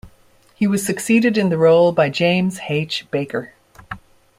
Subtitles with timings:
[0.55, 3.05] He was succeeded in the role by James H.
[3.11, 3.53] Baker.